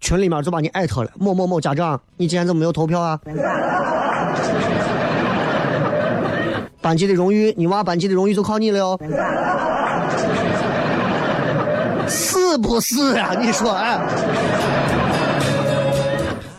[0.00, 1.10] 群里面就把你艾特了。
[1.16, 3.20] 某某某家长，你今天怎么没有投票啊？
[6.80, 8.98] 班级的荣誉，你娃班级的荣誉就靠你了哟。
[12.08, 13.34] 是不是啊？
[13.40, 13.98] 你说哎。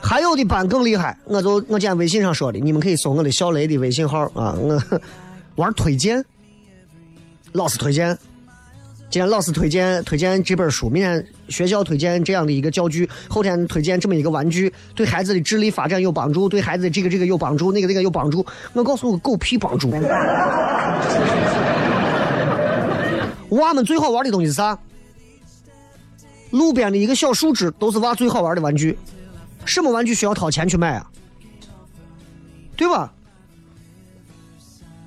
[0.01, 4.55] 还有的班更厉害，我就我今天微信上说的，你们可以搜我的小雷的微信号啊。
[4.57, 4.81] 我
[5.55, 6.23] 玩推荐，
[7.51, 8.17] 老师推荐。
[9.09, 18.45] 今天老师推荐推荐这本书，明天学校推荐这样的一个教具，后天推荐这么一个玩具，对孩子的智力发展有帮助，对孩子这个这个有帮助，那个那个有帮助。
[18.73, 19.89] 我告诉我狗屁帮助！
[23.49, 24.77] 娃们最好玩的东西是啥？
[26.51, 28.97] 路边的一个小树枝都是娃最好玩的玩具。
[29.65, 31.09] 什么玩具需要掏钱去买啊？
[32.75, 33.11] 对吧？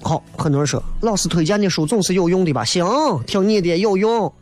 [0.02, 2.64] 好，很多人说老师推荐的书总是有用的吧？
[2.64, 2.84] 行，
[3.26, 4.32] 听你的有用。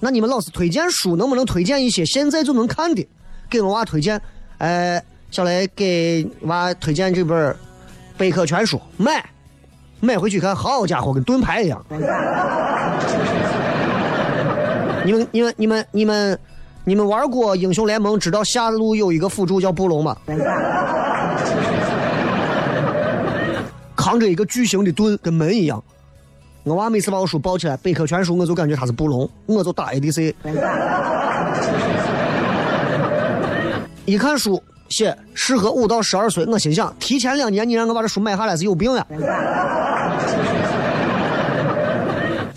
[0.00, 3.06] 那你们老师推荐书能不能推荐一些现在就能看的？
[3.50, 4.20] 给我娃推荐，
[4.58, 7.52] 哎，小雷给娃推荐这本
[8.16, 9.28] 《百科全书》，买，
[10.00, 11.84] 买回去看，好家伙，跟盾牌一样。
[15.04, 16.38] 你们、你们、你们、你们、
[16.84, 20.16] 你们玩过英雄联盟，知道下路有一个辅助叫布隆吗？
[23.96, 25.82] 扛着一个巨型的盾，跟门一样。
[26.62, 30.34] 我娃每次把我书抱起来，百科全书，我就感觉他是布隆，我就打 ADC。
[34.04, 39.06] 一看书写适合五到十二岁，我心想，提前两年你让我把这书买下来是有病呀。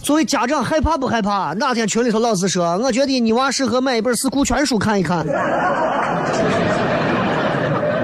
[0.03, 1.53] 作为家长害怕不害怕？
[1.53, 5.25] 哪天群里头老师说，我觉得你娃适合买一本四库全书看一看。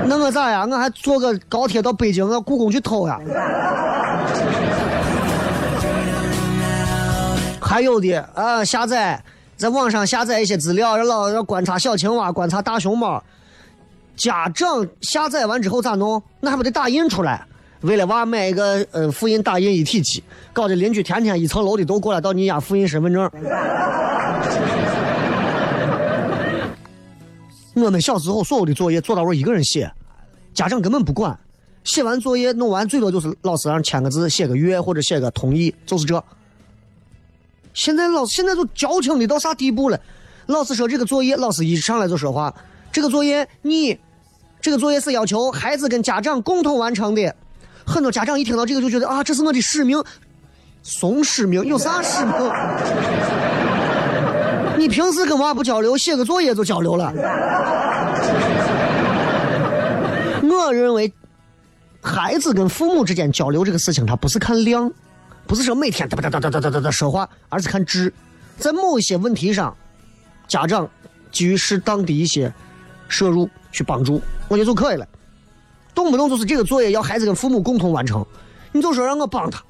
[0.08, 0.66] 那我咋呀？
[0.66, 3.20] 我还坐个高铁到北京，我故宫去偷呀？
[7.60, 9.22] 还有的啊，下载
[9.58, 13.22] 在网上下载一些资料，让老要观察小青蛙，观察大熊猫。
[14.16, 16.24] 家长下载完之后咋弄？
[16.40, 17.46] 那还不得打印出来？
[17.82, 23.32] 为了娃买一个呃复印打印一体机，搞得邻居天天一层楼的都过来到你家复印身份证。
[27.76, 29.90] 我们小时候所有的作业做到我一个人写。
[30.54, 31.40] 家长根本不管，
[31.86, 36.22] 写完作业弄完最多就是老师让签个字、写个月或者写个同意，就是这。
[37.74, 39.98] 现在老现在都矫情的到啥地步了？
[40.48, 42.54] 老师说这个作业，老师一上来就说话，
[42.92, 43.98] 这个作业你，
[44.60, 47.34] 这个作业是要求孩子跟家长共同完成的。
[47.90, 50.02] 很多家长一听到这个就觉得啊，这是我的使命，
[50.84, 52.34] 送使命有啥使命？
[54.78, 57.12] 你平时跟娃不交流，写个作业就交流了。
[60.44, 61.12] 我认为，
[62.00, 64.92] 孩子跟父母之间交流这个事情，他不是看量，
[65.48, 68.14] 不是说每天哒哒哒哒哒哒哒哒说话，而是看质。
[68.58, 69.76] 在某一些问题上，
[70.48, 70.88] 家长
[71.32, 72.54] 给予适当的一些
[73.08, 75.08] 摄入去帮助，我觉得就可以了。
[75.94, 78.26] 动不动就是这个作业要孩子跟父母共同完成，
[78.72, 79.62] 你就说让我帮他。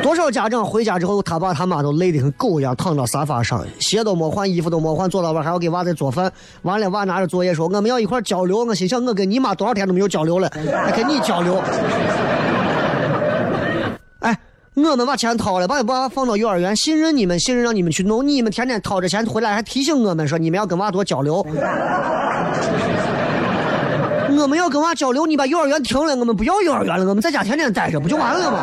[0.00, 6.32] 多少家长回家之后，他爸他妈都累得跟狗一样，躺到沙发上，鞋都没换，衣服都没换，坐到外还要给娃在做饭。
[6.62, 10.48] 完了，娃拿着作业说：“我们要一块交流。”我心想：我跟你妈多少天都没有交流了，
[10.86, 11.60] 还跟你交流？
[14.84, 21.44] 我们把钱掏了，把娃放到幼儿园，信任你们，信任让你们去弄，你们天天掏着钱回来，还提醒我们说你们要跟娃多交流。
[24.38, 28.62] 我们要跟娃交流，你把幼儿园停了，我们不要幼儿园了，我们在家天天待着，不就完了吗？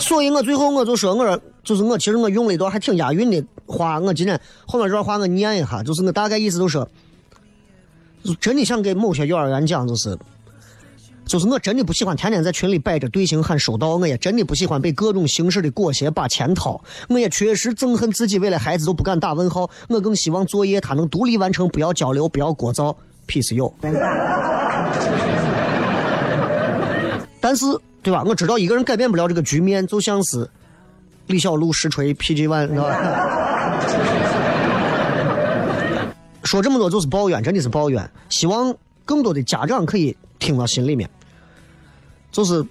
[0.00, 6.84] 所以我最后我就说，我说就是我其实我用了一段还挺押韵的话，我今天后面这段话我念一下，就是我大概意思就是，
[8.40, 10.18] 真的想给某些幼儿园讲，就是
[11.30, 22.92] 就是我真的不喜欢天天在群里摆着队形喊收到，我也真的不喜欢被各种形式的裹挟把钱掏，我也确实憎恨自己为了孩子都不敢打问号，我更希望作业他能独立完成，不要交流，不要聒噪。
[23.28, 23.72] Peace 有，
[27.40, 27.64] 但是
[28.02, 28.24] 对吧？
[28.26, 30.50] 我知道一个人改变不了这个局面，就像是
[31.28, 33.78] 李小璐实锤 PG One，知道吧？
[36.42, 38.10] 说这么多就是抱怨，真的是抱怨。
[38.30, 41.08] 希望更多的家长可以听到心里面。
[42.30, 42.64] 就是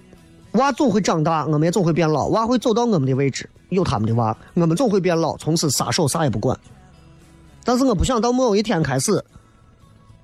[0.52, 2.26] 娃总会长大，我们也总会变老。
[2.28, 6.58] 娃会走到我们的位置，有他们的娃，我们总会变老，从此撒手啥也不管。
[7.62, 9.22] 但是我不想到某一天开始，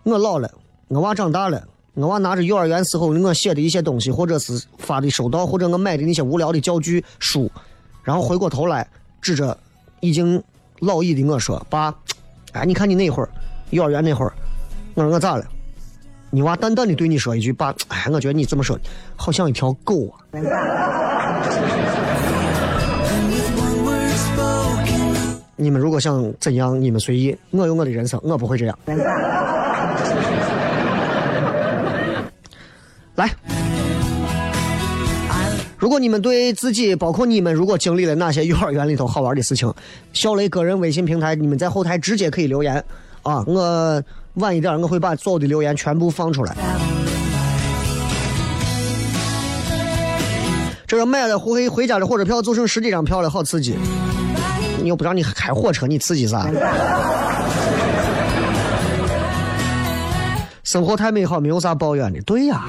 [0.04, 0.50] 我老了，
[0.88, 1.62] 我娃长大了，
[1.94, 7.50] 我娃拿着幼儿园时候我写的一些东西，或者是发的收到，或者我买的那些无聊的教具书，
[8.02, 8.88] 然后回过头来
[9.20, 9.56] 指着
[10.00, 10.42] 已经
[10.80, 11.94] 老矣的我说：“爸，
[12.52, 13.28] 哎，你看你那会儿
[13.70, 14.32] 幼儿园那会儿，
[14.94, 15.46] 我说我咋了？”
[16.36, 18.78] 你娃淡淡的对你说一句：“爸，哎，我觉得你这么说，
[19.16, 20.20] 好像一条狗啊。”
[25.56, 27.34] 你们如果想怎样，你们随意。
[27.52, 28.78] 我有我的人生，我不会这样。
[33.14, 33.30] 来，
[35.78, 39.72] 如果你们对自己，包括你们，如果经历了哪些幼儿园里头好玩的事情，
[40.12, 42.84] 小雷个人微信平台，你们在后台直接可以留言
[43.22, 44.04] 啊，我。
[44.36, 46.54] 晚一点，我会把所有的留言全部放出来。
[50.86, 53.76] 这个买了回回家的火车票就剩十几张票了，好刺激！
[54.82, 56.46] 你又不让你开火车，你刺激啥？
[60.62, 62.20] 生活太美好，没有啥抱怨的。
[62.22, 62.64] 对呀。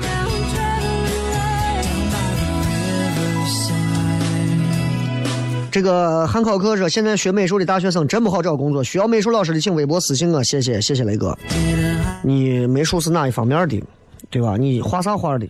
[5.70, 11.38] 这个汉考克说：“现在学美术的大学生真不好找工作，需要美术老师的请微博私信我，谢谢谢谢雷哥。
[12.24, 13.84] 你美术是哪一方面的，
[14.30, 14.58] 对吧？
[14.58, 15.48] 你画啥画的？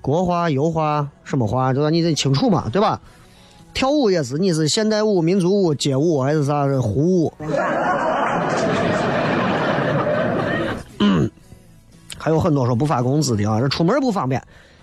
[0.00, 1.72] 国画、油画什么画？
[1.72, 1.90] 对吧？
[1.90, 3.00] 你得清楚嘛，对吧？
[3.74, 7.32] 跳舞也是，你是现代舞、民族舞、街舞还是啥胡舞？
[12.16, 14.40] 还有很多说不发工资的啊，这出门不方便。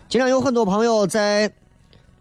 [0.10, 1.50] 今天有很多朋友在。”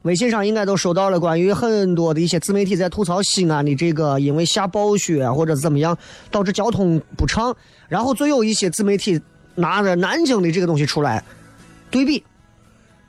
[0.06, 5.98] 微信上应该都收到了关于很多的一些自媒体在吐槽西安的这个，因为下暴雪或者怎么样
[6.30, 7.54] 导致交通不畅，
[7.88, 9.20] 然后总有一些自媒体
[9.56, 11.22] 拿着南京的这个东西出来
[11.90, 12.24] 对比。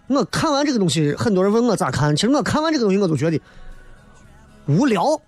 [0.08, 3.40] 我看完这个东西，很多人问我咋看，其实我看完这个东西我都觉得
[4.66, 5.22] 无聊。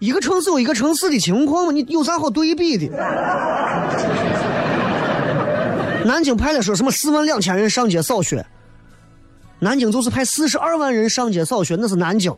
[0.00, 2.88] 一个城市有一个城市的情况嘛，你有啥好对比的？
[6.04, 8.44] 南京派了说什么四万两千人上街扫雪。
[9.60, 12.32] 南京就是派四十二万人上街扫雪，那是南京，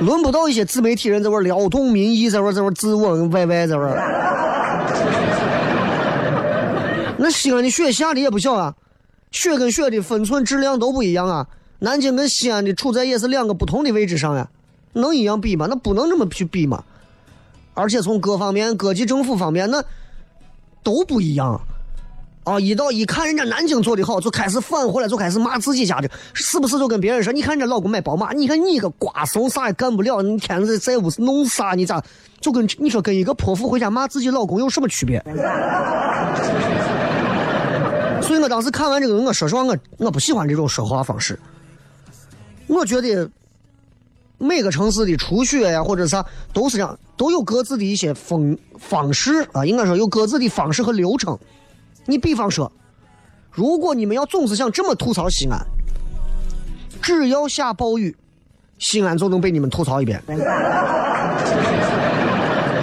[0.00, 3.90] 轮不到一些自媒体人在玩撩动民意，在玩在玩自我歪歪在玩。
[7.18, 8.74] 那西安的雪下的也不小啊，
[9.30, 11.46] 雪跟雪的分寸质量都不一样啊。
[11.78, 14.46] 南京跟西安的处在也是两个不同的位置上呀，
[14.92, 15.66] 能一样比吗？
[15.68, 16.84] 那不能这么去比吗？
[17.72, 19.82] 而且从各方面，各级政府方面，那
[20.82, 21.58] 都不一样。
[22.60, 26.78] 一到一看人家南京做的好，就开始返回来，就开始骂自己家的，是不是？
[26.78, 31.72] 就跟别人说，你看人家老公买宝马，你看你个瓜怂，啥也干不了，你天天在在屋弄啥？
[31.74, 32.00] 你咋？
[32.40, 35.20] 就跟你说，跟一个泼妇回家骂自己老公有什么区别？
[38.22, 41.36] 所以我当时看完这个，我说实话，我我不喜欢这种说话方式。
[42.68, 43.28] 我觉得
[44.38, 51.36] 每个城市的初雪呀，或者啥，都是这样，都有各自的一些风方式啊，应该说有各自的方式和流程。
[52.06, 52.70] 你比方说，
[53.50, 55.66] 如果你们要总是想这么吐槽西安，
[57.02, 58.16] 只要下暴雨，
[58.78, 60.22] 西安就能被你们吐槽一遍。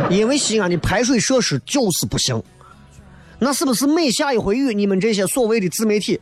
[0.10, 2.42] 因为西安的排水设施就是不行。
[3.40, 6.20] 那是不是每下一回雨，你们这些所谓的自媒体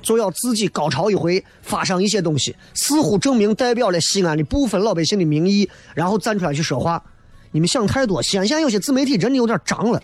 [0.00, 7.02] 就要自己高潮一回，发上一些东西，似乎证明代表了西安的部分老百姓的名义，然后站出来去说话？
[7.50, 8.22] 你们想太多。
[8.22, 10.02] 西安现在有些自媒体真的有点脏了。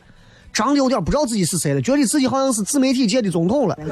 [0.52, 3.78] 长得有点不知道自己是谁了，觉得自己好像是自媒体界的总统了。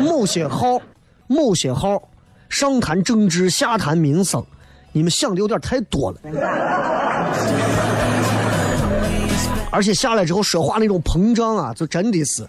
[0.00, 0.80] 某些号，
[1.26, 2.02] 某些号，
[2.48, 4.44] 上谈政治，下谈民生，
[4.92, 6.18] 你们想的有点太多了。
[9.70, 12.46] 而且下来之后说话那种膨胀啊，就真的是，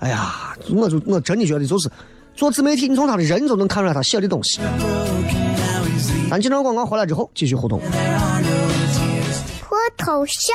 [0.00, 1.90] 哎呀，我就我真的觉得就是
[2.34, 4.60] 做自媒体，你从他的人就能看出来他写的东西。
[6.30, 7.80] 咱进场广告回来之后继续互动。
[9.60, 10.54] 脱头像。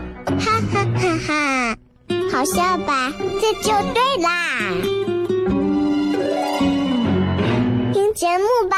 [0.39, 1.75] 哈哈哈哈！
[2.31, 3.11] 好笑吧？
[3.41, 4.27] 这就对啦。
[7.93, 8.77] 听节目吧。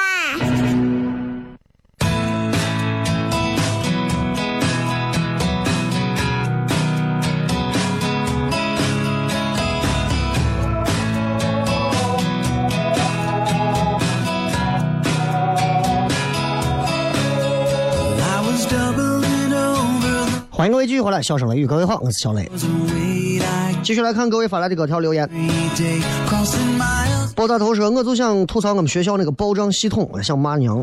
[20.63, 22.49] 欢迎各位继续回来，笑声雷雨，各位好，我是小雷。
[23.83, 25.29] 继续来看各位发来的各条留言。
[27.35, 30.81] 爆炸头说，我就想吐槽我们学校那个报账系统，想骂娘。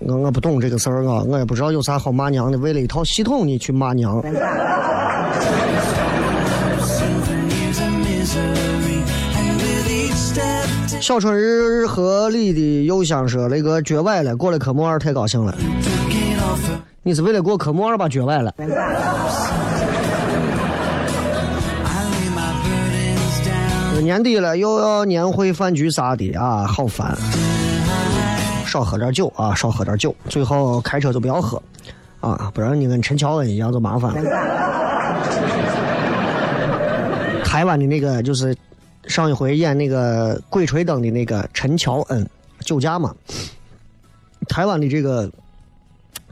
[0.00, 2.58] 我我不懂这个事儿啊，我也不知道有啥好骂娘的。
[2.58, 4.22] 为了一套系统，你去骂娘？
[11.00, 15.56] 小春日和里的又想说，那个绝崴了，过了科目二太高兴了。
[17.02, 18.52] 你是为了过科目二把绝崴了？
[24.02, 27.16] 年底了，又要年会饭局啥的啊，好烦！
[28.66, 31.62] 少喝点酒啊，少喝点酒，最好开车就不要喝
[32.20, 34.22] 啊，不然你跟陈乔恩一样就麻烦了。
[37.42, 38.54] 台湾的那个就是
[39.06, 42.28] 上一回演那个《鬼吹灯》的那个陈乔恩
[42.60, 43.14] 酒驾嘛，
[44.50, 45.30] 台湾的这个。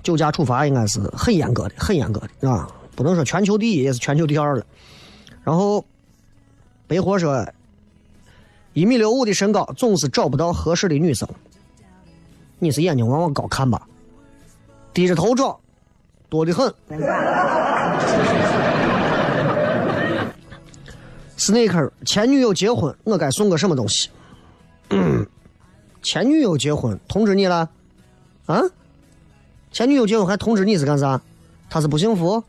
[0.09, 4.65] 酒驾处罚应该是很严格的，很严格的啊，不能说全球第一，也是全球第二了。
[5.45, 5.85] 然后，
[6.87, 7.47] 白活说，
[8.73, 11.29] 一米六五的身高总是找不到合适的女生。
[12.59, 13.87] 你是眼睛往往高看吧？
[14.95, 15.61] 低着头找，
[16.31, 16.73] 多的很。
[21.37, 24.09] Snake 前女友结婚，我该送个什么东西？
[26.01, 27.69] 前女友结婚通知你了？
[28.47, 28.63] 啊？
[29.79, 31.21] 前女友结婚还通知你是干啥？
[31.71, 32.43] 他是不幸福？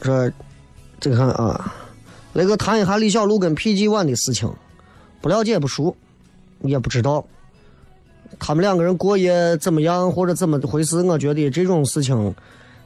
[0.00, 0.32] 说
[0.98, 1.74] 这个看啊，
[2.32, 4.50] 那个谈一下李小璐跟 PG One 的事情，
[5.20, 5.94] 不了解不熟，
[6.62, 7.22] 也不知道
[8.38, 11.02] 他们两个人过夜怎么样或者怎么回事。
[11.02, 12.34] 我觉得这种事情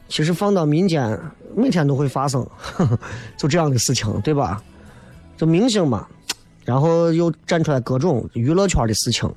[0.09, 1.17] 其实放到民间
[1.55, 2.45] 每天都会发生，
[3.39, 4.61] 就这样的事情，对吧？
[5.37, 6.05] 就明星嘛。
[6.65, 9.31] 然后又站出来各种娱乐圈的事情，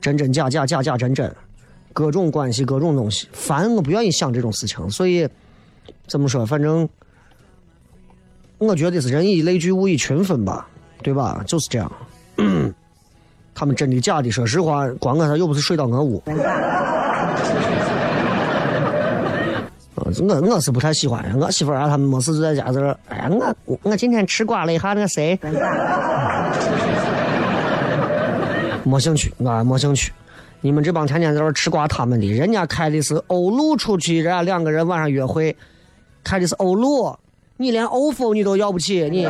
[0.00, 1.30] 真真假假，假假真真，
[1.92, 4.88] 各种关系，各种东西，烦我不愿意想这种事情。
[4.90, 5.28] 所以
[6.06, 6.88] 怎么说，反正
[8.58, 10.66] 我觉得是人以类聚，物以群分吧，
[11.02, 11.44] 对吧？
[11.46, 11.90] 就是这样。
[13.54, 14.30] 他们真的假的？
[14.30, 16.22] 说实话，光我他又不是睡到我屋。
[20.20, 22.96] 我我是不太喜欢，我媳妇儿啊，他们没事就在家这儿。
[23.08, 23.30] 哎呀，
[23.64, 25.38] 我我今天吃瓜了一下那个谁，
[28.84, 30.12] 没兴趣，我没兴趣。
[30.60, 35.54] 你们这帮天天在这儿吃瓜，他们的，人家开的是欧陆出去，人家两个人晚上约会，
[36.22, 37.14] 开的是欧陆，
[37.56, 39.28] 你连欧风你都要不起，你。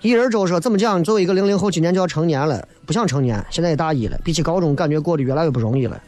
[0.00, 1.02] 一人周说怎么讲？
[1.02, 5.98] 作为一个零零后，今年就要成年了，不想成年，现在也大一了，比起高中，感觉过得越来越不容易了。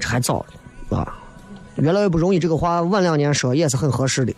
[0.00, 0.44] 这还早，
[0.88, 1.06] 啊，
[1.76, 2.38] 越来越不容易。
[2.38, 4.32] 这个话晚两年说也是很合适的。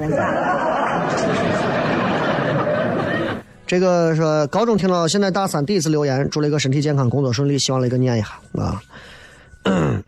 [3.66, 8.28] 这个说高中听到现在大三第一次留言，祝雷哥身体健康，工作顺利，希望雷哥念一下
[8.60, 8.82] 啊。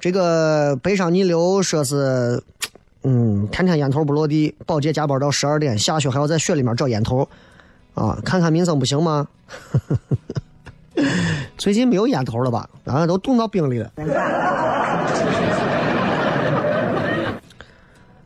[0.00, 2.42] 这个悲伤逆流说是，
[3.02, 7.28] 嗯，天天烟头不落地，保洁加班到十二点，下雪还要在雪里面找烟头，
[7.94, 9.26] 啊，看看民生不行吗？
[9.48, 10.42] 呵呵呵
[11.56, 12.68] 最近没有烟头了吧？
[12.84, 13.90] 啊，都冻到冰里了。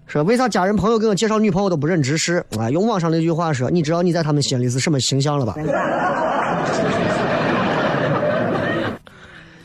[0.06, 2.44] 说为啥家人朋友给我介绍女朋友都不忍直视？
[2.58, 5.54] 啊，用网上那句话说，你知道你在他们心里是什么形象了吧？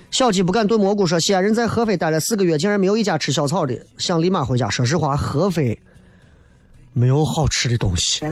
[0.10, 4.70] 小鸡不敢炖蘑菇说，西安人在合肥待了四个月，竟然没有一家吃小草的，想立马回家。
[4.70, 5.78] 说实话，合肥
[6.94, 8.26] 没有好吃的东西。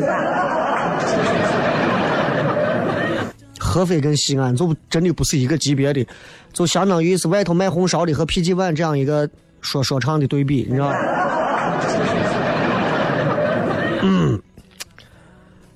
[3.75, 6.07] 合肥跟西安就真的不是一个级别的，
[6.53, 10.93] 就相当于是外头卖红烧的和 PG One 这样一个说说唱的对比，你知道？
[14.01, 14.41] 嗯，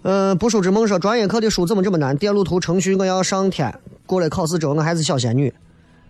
[0.03, 2.15] 呃，不输之梦说专业课的书怎么这么难？
[2.15, 5.53] 电路图程序我要上天，过了考试之后我还是小仙女。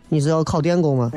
[0.09, 1.11] 你是要考电工吗？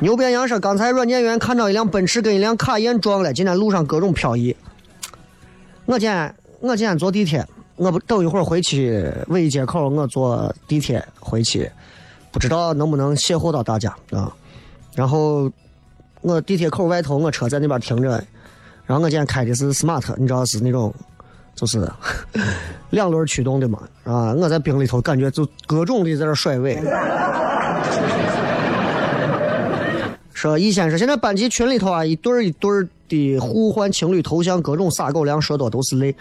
[0.00, 4.56] 牛鞭羊说刚才软件园看到一辆奔驰跟一辆卡宴撞了，今天路上各种漂移。
[5.84, 6.34] 我见。
[6.60, 7.46] 我今天坐地铁，
[7.76, 11.70] 我不等一会儿回去纬街口，我坐地铁回去，
[12.32, 14.32] 不知道能不能邂逅到大家啊。
[14.94, 15.50] 然后
[16.22, 18.10] 我地铁口外头，我车在那边停着，
[18.86, 20.92] 然后我今天开的是 smart，你知道是那种
[21.54, 21.86] 就是
[22.90, 26.82] 两轮驱动的嘛，啊，我在冰里头感觉就各种的在那甩尾。
[30.32, 36.14] 说易先生现在班级群里头啊，一对儿一对儿的互换情侣头像，各种撒狗粮，说多都是泪。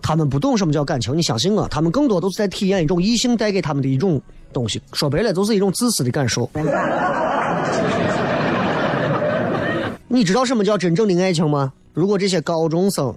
[0.00, 4.20] 他们不懂什么叫感情，你相信我，他们更多都是在体验一种异性带给他们的一种
[4.52, 4.80] 东西。
[4.92, 6.48] 说白了，就是一种自私的感受。
[10.06, 11.72] 你知道什么叫真正的爱情吗？
[11.92, 13.14] 如果这些高中生、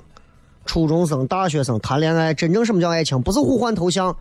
[0.65, 3.21] 初中生、大学生谈恋爱，真正什么叫爱情？
[3.21, 4.13] 不是互换头像，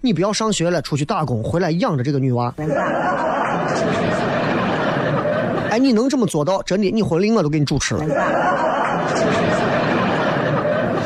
[0.00, 2.52] 你不要上学了，出去打工，回来养着这个女娃。
[5.70, 6.62] 哎，你能这么做到？
[6.62, 8.04] 真的，你婚礼我都给你主持了。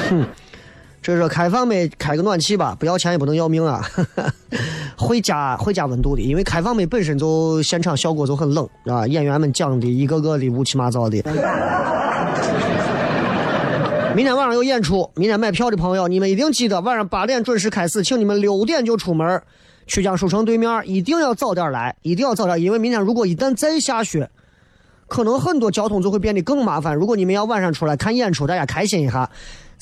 [0.08, 0.26] 哼，
[1.03, 2.76] 这是开放没开个暖气吧？
[2.78, 3.84] 不要钱也不能要命啊！
[4.96, 9.05] 会加会加温度的，因为开放没本身就现场效果就很冷啊。
[9.07, 11.20] 演员们讲的一个个的乌七八糟的。
[14.14, 19.42] 明天晚上有演出，明天买票的朋友，你们一定记得晚上八点准时开始，请你们六点就出门，
[19.88, 24.30] 曲江书城对面，一定要早点来，一定要早点，因为明天如果一旦再下雪。
[25.09, 26.96] 可能很多交通就会变得更麻烦。
[26.96, 29.28] 如果你们要晚上出来看演出，大家开心一下，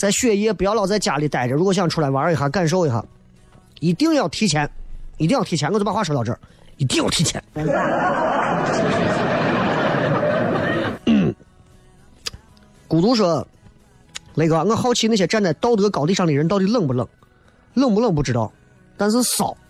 [0.00, 1.54] 在雪夜不要老在家里待着。
[1.54, 3.04] 如果想出来玩一下，感受一下，
[3.80, 4.66] 一定要提前，
[5.18, 5.70] 一定要提前。
[5.70, 6.40] 我就把话说到这儿，
[6.78, 7.44] 一定要提前。
[12.88, 13.46] 孤独说
[14.36, 17.06] ：“雷哥，我好奇那些站在道德高地上的人到底冷不冷？
[17.74, 18.50] 冷不冷不知道，
[18.96, 19.54] 但是骚。”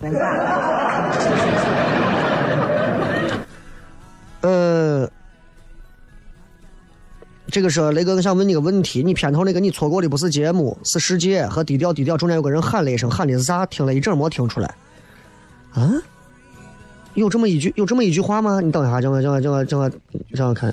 [4.42, 5.10] 呃。
[7.50, 12.16] 这个是雷哥，我想问你个问题：你片头那个你错过的不是节目，是世界和低调低调。
[12.16, 13.66] 中间有个人喊了一声，喊的是啥？
[13.66, 14.74] 听了一整没听出来。
[15.72, 15.92] 啊？
[17.14, 18.60] 有这么一句有这么一句话吗？
[18.60, 19.90] 你等一下，叫我叫我叫我叫我
[20.28, 20.72] 让我看。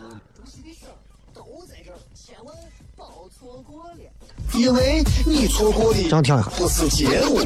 [4.53, 6.49] 因为你错过的这样听一下。
[6.57, 7.39] 不是节目，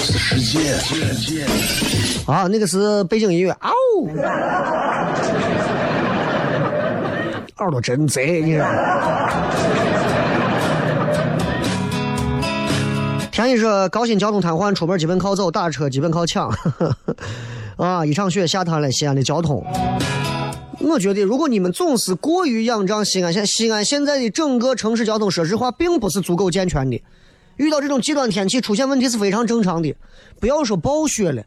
[0.00, 1.44] 是世界。
[2.26, 3.56] 啊，那个是背景音乐。
[3.60, 3.70] 嗷！
[7.58, 8.64] 耳朵真贼，你说。
[13.30, 16.52] 天一说高新交通瘫痪，出门基本靠走，打车基本靠抢。
[17.78, 19.64] 啊，一场雪下塌了西安的交通。
[20.80, 27.00] 我觉得，如果你们总是过于仰仗西安，现西安现在的整个城市交通，说实话，并不是足够健全的。
[27.56, 29.94] 遇到这种极端天气，出现问题是非常正常的。
[30.40, 31.40] 不要说暴雪了，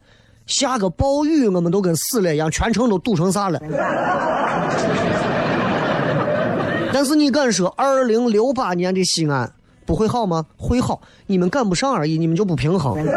[0.46, 3.60] 下个暴雨，我们都跟死了一样，全城都堵成啥了。
[6.94, 9.52] 但是你敢说，二零六八年的西安
[9.86, 10.46] 不会好吗？
[10.58, 12.98] 会好，你们赶不上而已，你们就不平衡。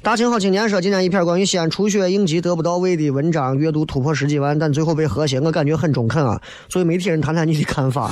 [0.00, 6.40] 大清好青年说，今天一篇关于西安除雪应急得不到位的文章，阅读突破十几万，但最后被和谐，我感觉很中肯啊。
[6.68, 8.10] 作为媒体人，谈谈你的看法。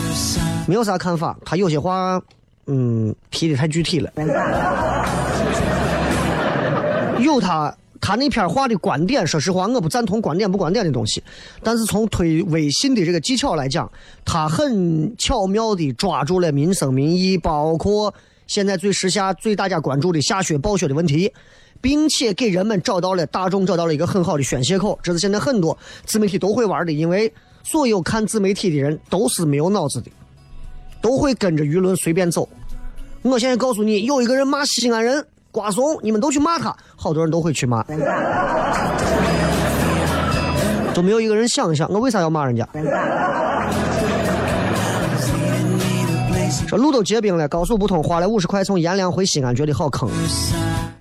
[0.67, 2.21] 没有啥看法，他有些话，
[2.67, 4.11] 嗯，提的太具体了。
[7.19, 7.75] 有他。
[8.01, 11.22] 他那篇话的观点，说实话，我不赞同观点不观点的东西。
[11.62, 13.90] 但是从推微信的这个技巧来讲，
[14.24, 18.12] 他很巧妙的抓住了民生民意，包括
[18.47, 21.32] 现在最时下最大家关注的下雪暴雪的问题，
[21.80, 24.99] 并且给人们找到了大众找到了一个很好的宣泄口。
[25.03, 27.32] 这是现在很多自媒体都会玩的，因为
[27.64, 30.11] 所有看自媒体的人都是没有脑子的，
[31.01, 32.49] 都会跟着舆论随便走。
[33.22, 35.26] 我现在告诉你，有一个人骂西安人。
[35.57, 37.83] 瓜怂，你们都去骂他，好多人都会去骂，
[40.93, 42.69] 都没有一个人想一想，我为啥要骂人家？
[46.69, 50.11] 这路都结冰了，高速不通，花了五十块从阎良回西安，觉得好坑。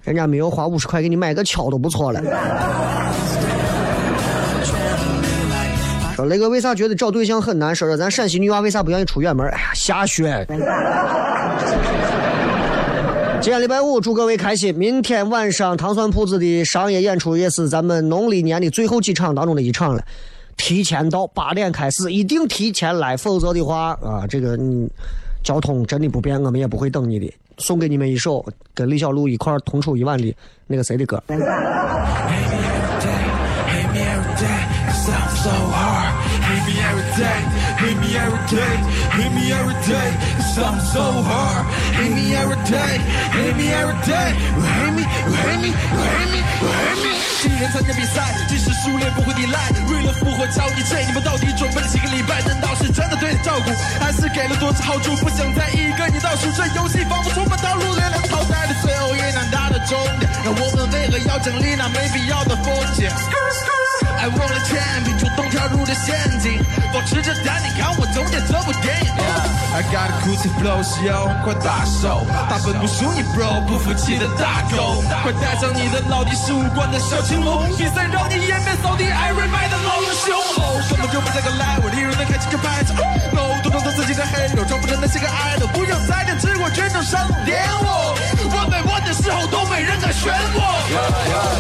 [0.04, 2.22] 人家没有花五十块给你买个锹都不错了。
[6.16, 7.76] 说雷哥为啥觉得找对象很难？
[7.76, 9.46] 说说咱陕西女娃为啥不愿意出远门？
[9.50, 10.48] 哎呀，下雪。
[13.46, 14.74] 今天礼拜五，祝各位开心。
[14.74, 20.04] 明天晚上糖蒜铺子的商业演出也是咱们农历年的最后几场当中的一场了。
[20.58, 24.90] 提前到八点开始，一定提前来，否则的话啊，这个嗯，
[25.44, 27.32] 交通真的不便，我们也不会等你的。
[27.60, 28.44] 送给你们一首
[28.74, 30.36] 跟李小璐一块同出一晚的
[30.66, 31.22] 那个谁的歌。
[37.86, 38.78] Every day, hate me every day,
[39.12, 41.66] hate me every day, cause I'm so hard.
[41.94, 42.98] Hate me every day,
[43.32, 47.04] hate me every day, you hate me, you hate me, you hate me, you hate
[47.04, 47.12] me.
[47.42, 49.70] 今天参加比赛，即使输了也不会抵赖。
[49.90, 52.42] 为了复活超一切，你们到底准备了几个礼拜？
[52.42, 55.16] 难道是真的对你照顾，还是给了多少好处？
[55.18, 60.30] 不想再一个你倒数，这游戏仿佛充满套路，月亮淘汰的最后一难达的终点。
[60.44, 63.85] 那我们为何要整理那没必要的风险？Skr, skr.？
[64.18, 66.60] I want the champion，主动跳入这陷阱，
[66.94, 69.12] 保持着淡你，看我终结这部电影。
[69.76, 75.04] I got the crazy flow，需要快大手，大分不输你，bro，不服气的大狗。
[75.22, 79.04] 快带上你的老弟，十五关的小青龙，比赛让你颜面扫地。
[79.04, 81.78] Everybody long is on，怎么就没这个来？
[81.84, 82.94] 我利润能看清这摆着。
[83.34, 88.16] No，Don't，Don't，自己个黑手，装不着那些个 idol，不想再听，只我全场上点我。
[89.05, 90.61] 的时候都没人敢选我。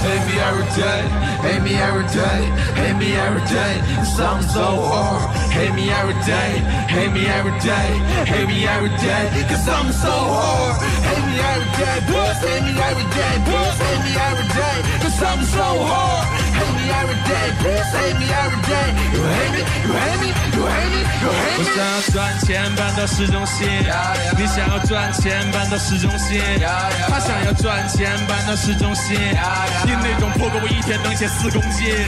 [0.02, 1.02] Hate me every day,
[1.42, 2.40] hate me every day,
[2.74, 3.80] hate me every day,
[4.20, 5.30] I'm so hard.
[5.50, 7.88] Hate me every day, hate me every day,
[8.26, 10.82] hate me every day, cause I'm so hard.
[11.08, 15.22] Hate me every day, boys, hate me every day, boys, hate me every day, cause
[15.22, 16.43] I'm so hard.
[16.55, 18.87] Hate me every day, please hate me every day.
[19.13, 21.59] You hate me, you hate me, you hate me, you hate me.
[21.59, 23.67] 我想要赚钱搬到市中心，
[24.37, 26.41] 你想要赚钱搬到市中心，
[27.09, 29.17] 他想要赚钱搬到市中心，
[29.85, 32.05] 你那种破歌我一天能写四公斤。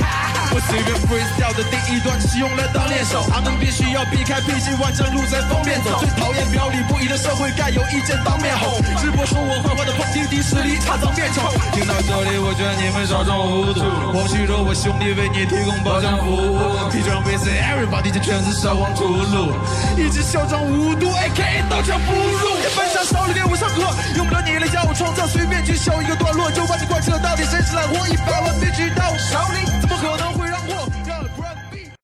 [0.54, 8.80] 我随便 freestyle 的第一段只是用来当练手，他们必须要避开毕竟万丈路在封面走，最讨厌表里不一的社会，该有意见当面吼。
[8.98, 11.52] 直播说我坏话的抨击敌实力差脏面丑。
[11.74, 13.82] 听到这里，我觉得你们少装糊涂。
[14.14, 19.52] 或许说我兄弟为你提供保障服务，提倡 b a s everybody 这圈子烧光屠戮，
[20.00, 22.56] 一直嚣张无度，AK 刀枪不入。
[22.72, 23.82] 分享少了点我上课，
[24.16, 28.08] 用不了你来教我创造，随便去修一个段落就把你贯彻到底，谁是懒货？
[28.08, 28.78] 一百万 bitch。